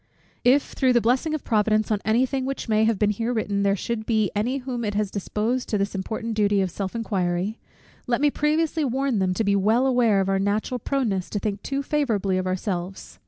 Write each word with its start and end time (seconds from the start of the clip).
If 0.43 0.71
through 0.71 0.93
the 0.93 0.99
blessing 0.99 1.35
of 1.35 1.43
Providence 1.43 1.91
on 1.91 1.99
any 2.03 2.25
thing 2.25 2.43
which 2.43 2.67
may 2.67 2.85
have 2.85 2.97
been 2.97 3.11
here 3.11 3.31
written, 3.31 3.61
there 3.61 3.75
should 3.75 4.07
be 4.07 4.31
any 4.35 4.57
whom 4.57 4.83
it 4.83 4.95
has 4.95 5.11
disposed 5.11 5.69
to 5.69 5.77
this 5.77 5.93
important 5.93 6.33
duty 6.33 6.59
of 6.59 6.71
self 6.71 6.95
inquiry; 6.95 7.59
let 8.07 8.19
me 8.19 8.31
previously 8.31 8.83
warn 8.83 9.19
them 9.19 9.35
to 9.35 9.43
be 9.43 9.55
well 9.55 9.85
aware 9.85 10.19
of 10.19 10.27
our 10.27 10.39
natural 10.39 10.79
proneness 10.79 11.29
to 11.29 11.37
think 11.39 11.61
too 11.61 11.83
favourably 11.83 12.39
of 12.39 12.47
ourselves. 12.47 13.19